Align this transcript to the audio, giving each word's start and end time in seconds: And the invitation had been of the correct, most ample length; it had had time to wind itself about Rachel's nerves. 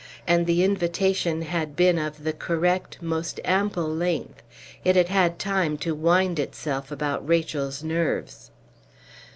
And 0.25 0.47
the 0.47 0.63
invitation 0.63 1.43
had 1.43 1.75
been 1.75 1.99
of 1.99 2.23
the 2.23 2.33
correct, 2.33 2.99
most 3.03 3.39
ample 3.45 3.87
length; 3.87 4.41
it 4.83 4.95
had 4.95 5.09
had 5.09 5.37
time 5.37 5.77
to 5.77 5.93
wind 5.93 6.39
itself 6.39 6.91
about 6.91 7.27
Rachel's 7.27 7.83
nerves. 7.83 8.49